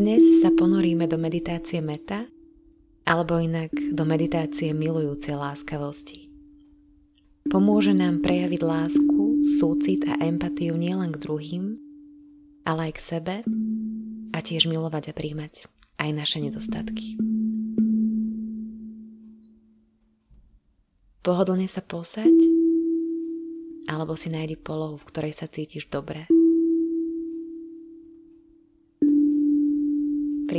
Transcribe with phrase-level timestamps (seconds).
[0.00, 2.24] Dnes sa ponoríme do meditácie meta,
[3.04, 6.32] alebo inak do meditácie milujúcej láskavosti.
[7.52, 11.76] Pomôže nám prejaviť lásku, súcit a empatiu nielen k druhým,
[12.64, 13.36] ale aj k sebe
[14.32, 15.68] a tiež milovať a príjmať
[16.00, 17.20] aj naše nedostatky.
[21.20, 22.40] Pohodlne sa posaď,
[23.84, 26.39] alebo si nájdi polohu, v ktorej sa cítiš dobre.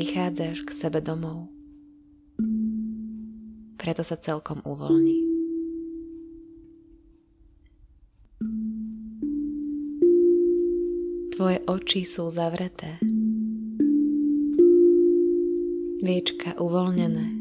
[0.01, 1.45] Prichádzaš k sebe domov,
[3.77, 5.21] preto sa celkom uvoľní.
[11.37, 12.97] Tvoje oči sú zavreté,
[16.01, 17.37] viečka uvoľnené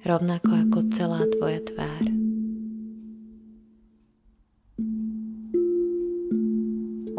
[0.00, 2.04] rovnako ako celá tvoja tvár.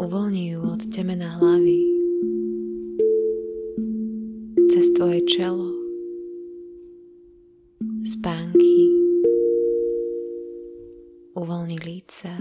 [0.02, 1.87] Uvoľni ju od temena hlavy
[4.98, 5.70] tvoje čelo,
[8.02, 8.90] spánky,
[11.38, 12.34] uvoľni líca,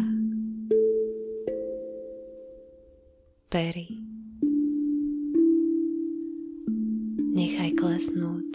[3.54, 4.02] pery.
[7.38, 8.50] Nechaj klesnúť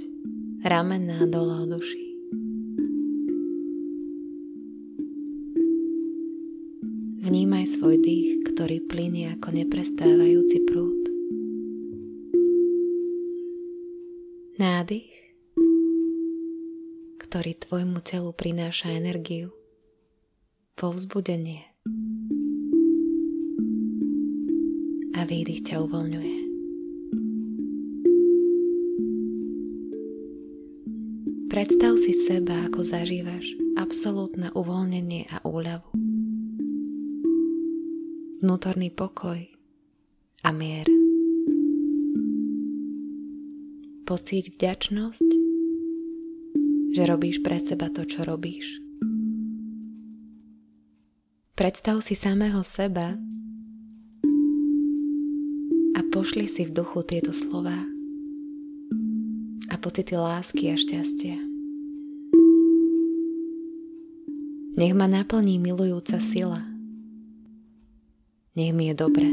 [0.66, 2.06] ramená dole od uší.
[7.22, 11.11] Vnímaj svoj dých, ktorý plinie ako neprestávajúci prúd.
[14.60, 15.08] Nádych,
[17.24, 19.48] ktorý tvojmu telu prináša energiu,
[20.76, 21.64] povzbudenie
[25.16, 26.36] a výdych ťa uvoľňuje.
[31.48, 35.96] Predstav si seba, ako zažívaš absolútne uvoľnenie a úľavu.
[38.44, 39.40] Vnútorný pokoj
[40.44, 41.01] a mier.
[44.12, 45.28] Pocíť vďačnosť,
[46.92, 48.68] že robíš pre seba to, čo robíš.
[51.56, 53.16] Predstav si samého seba
[55.96, 57.88] a pošli si v duchu tieto slová
[59.72, 61.40] a pocity lásky a šťastia.
[64.76, 66.60] Nech ma naplní milujúca sila.
[68.60, 69.32] Nech mi je dobre.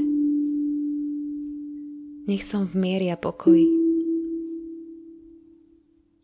[2.31, 3.78] Nech som v miery a pokoji.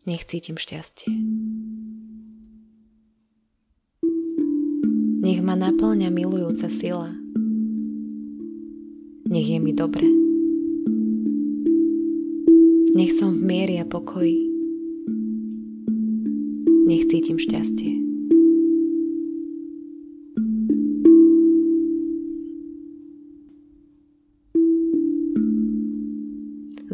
[0.06, 1.10] Nech cítim šťastie.
[5.18, 7.10] Nech ma naplňa milujúca sila.
[9.26, 10.06] Nech je mi dobre.
[12.94, 14.46] Nech som v miery a pokoji.
[16.86, 17.98] Nech cítim šťastie.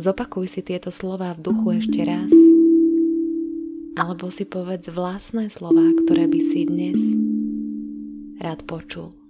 [0.00, 2.32] Zopakuj si tieto slova v duchu ešte raz.
[3.92, 7.00] Alebo si povedz vlastné slova, ktoré by si dnes
[8.40, 9.21] rád počul.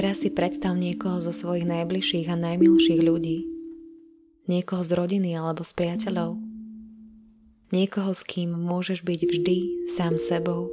[0.00, 3.44] Teraz si predstav niekoho zo svojich najbližších a najmilších ľudí.
[4.48, 6.40] Niekoho z rodiny alebo z priateľov.
[7.68, 9.56] Niekoho, s kým môžeš byť vždy
[9.92, 10.72] sám sebou.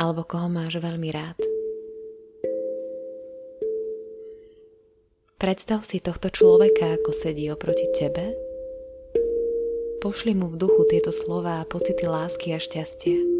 [0.00, 1.36] Alebo koho máš veľmi rád.
[5.36, 8.32] Predstav si tohto človeka, ako sedí oproti tebe.
[10.00, 13.33] Pošli mu v duchu tieto slova a pocity lásky a šťastia.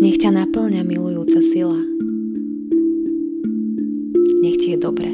[0.00, 1.76] Nech ťa naplňa milujúca sila.
[4.40, 5.12] Nech ti je dobre.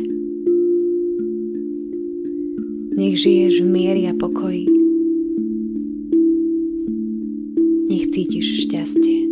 [2.94, 4.70] Nech žiješ v miery a pokoji.
[7.90, 9.26] Nech cítiš šťastie.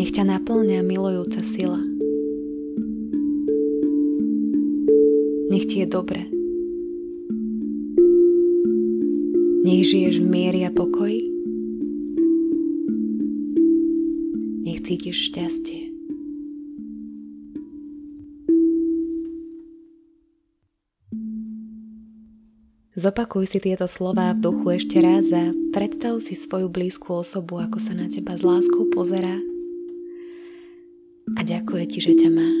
[0.00, 1.84] Nech ťa naplňa milujúca sila.
[5.52, 6.39] Nech ti je dobre.
[9.60, 11.20] Nech žiješ v miery a pokoji.
[14.64, 15.92] Nech cítiš šťastie.
[23.00, 27.80] Zopakuj si tieto slová v duchu ešte raz a predstav si svoju blízku osobu, ako
[27.80, 29.40] sa na teba s láskou pozerá
[31.38, 32.59] a ďakuje ti, že ťa má.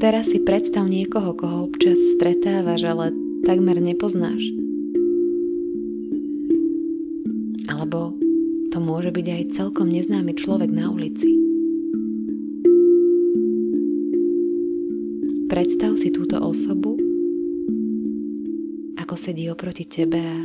[0.00, 3.12] Teraz si predstav niekoho, koho občas stretávaš, ale
[3.44, 4.40] takmer nepoznáš.
[7.68, 8.16] Alebo
[8.72, 11.28] to môže byť aj celkom neznámy človek na ulici.
[15.52, 16.96] Predstav si túto osobu,
[18.96, 20.40] ako sedí oproti tebe a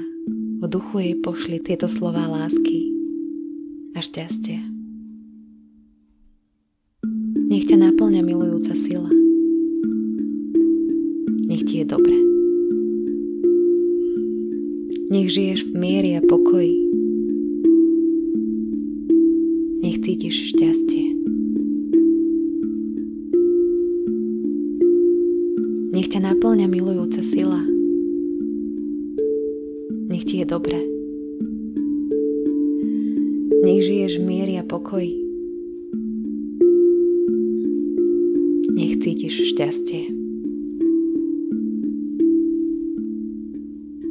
[0.59, 2.91] v duchu jej pošli tieto slová lásky
[3.95, 4.59] a šťastie.
[7.47, 9.07] Nech ťa naplňa milujúca sila.
[11.43, 12.15] Nech ti je dobre.
[15.11, 16.85] Nech žiješ v miery a pokoji
[19.85, 21.13] nech cítiš šťastie.
[25.93, 27.61] Nech ťa naplňa milujúca sila.
[30.09, 30.81] Nech ti je dobre.
[33.61, 35.13] Nech žiješ v miery a pokoji.
[38.73, 40.24] Nech cítiš šťastie.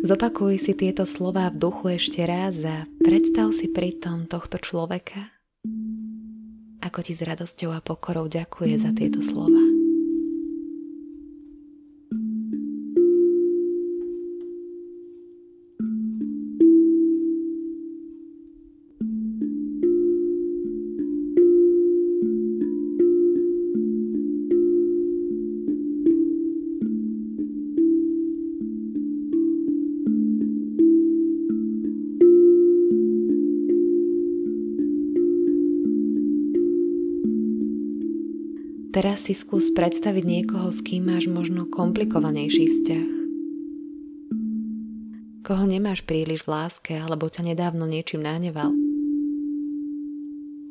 [0.04, 5.32] Zopakuj si tieto slová v duchu ešte raz a predstav si pritom tohto človeka,
[6.84, 9.74] ako ti s radosťou a pokorou ďakuje za tieto slova.
[38.94, 43.11] Teraz si skús predstaviť niekoho, s kým máš možno komplikovanejší vzťah.
[45.43, 48.70] Koho nemáš príliš v láske, alebo ťa nedávno niečím nahneval.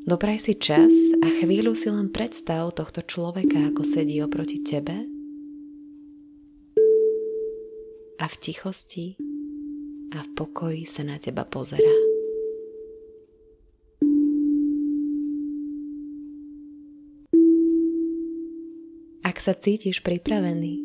[0.07, 5.03] Dopraj si čas a chvíľu si len predstav tohto človeka, ako sedí oproti tebe
[8.23, 9.19] a v tichosti
[10.15, 12.02] a v pokoji sa na teba pozerá.
[19.39, 20.83] Sa cítiš pripravený,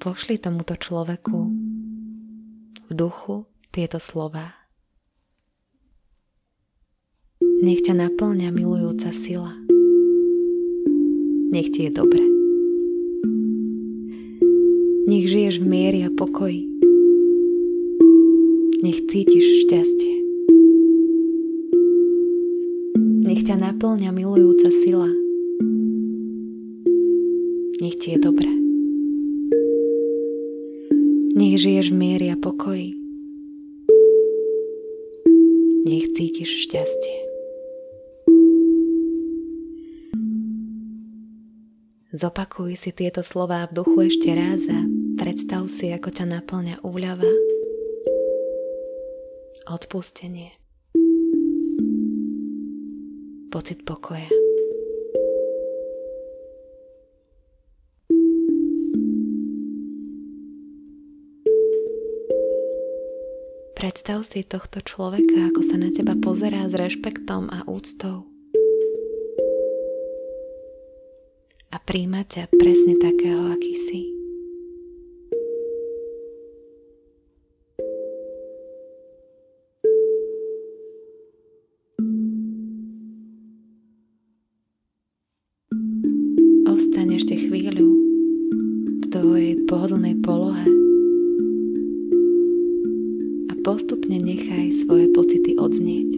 [0.00, 1.38] pošli tomuto človeku
[2.88, 4.56] v duchu tieto slova.
[7.60, 9.52] Nech ťa naplňa milujúca sila.
[11.52, 12.24] Nech ti je dobre.
[15.04, 16.64] Nech žiješ v miery a pokoji.
[18.80, 20.16] Nech cítiš šťastie.
[23.28, 25.19] Nech ťa naplňa milujúca sila
[27.80, 28.48] nech ti je dobre.
[31.32, 32.92] Nech žiješ v miery a pokoji.
[35.88, 37.16] Nech cítiš šťastie.
[42.12, 44.84] Zopakuj si tieto slová v duchu ešte raz a
[45.16, 47.30] predstav si, ako ťa naplňa úľava,
[49.70, 50.52] odpustenie,
[53.54, 54.39] pocit pokoja.
[63.80, 68.28] Predstav si tohto človeka, ako sa na teba pozerá s rešpektom a úctou.
[71.72, 74.00] A príjma ťa presne takého, aký si.
[86.68, 87.99] Ostaň ešte chvíľu
[93.70, 96.10] postupne nechaj svoje pocity odznieť.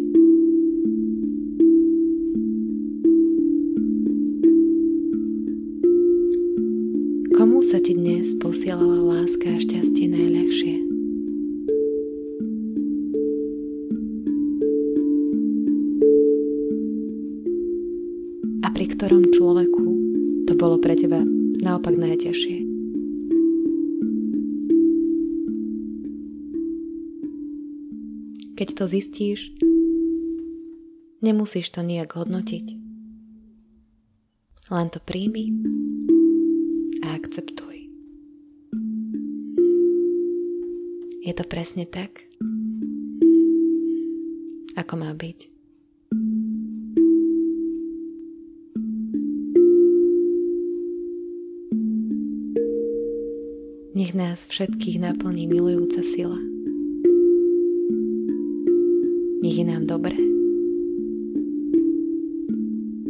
[7.36, 10.76] Komu sa ti dnes posielala láska a šťastie najľahšie?
[18.64, 19.84] A pri ktorom človeku
[20.48, 21.20] to bolo pre teba
[21.60, 22.61] naopak najťažšie?
[28.62, 29.50] Keď to zistíš,
[31.18, 32.78] nemusíš to nejak hodnotiť.
[34.70, 35.50] Len to príjmi
[37.02, 37.90] a akceptuj.
[41.26, 42.22] Je to presne tak,
[44.78, 45.38] ako má byť.
[53.98, 56.61] Nech nás všetkých naplní milujúca sila.
[59.42, 60.14] Nech je nám dobre.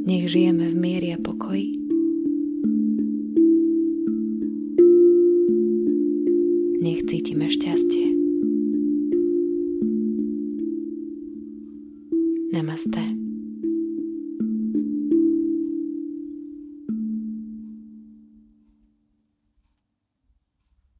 [0.08, 1.76] Nech žijeme v miery a pokoji.
[6.80, 8.21] Nech cítime šťastie.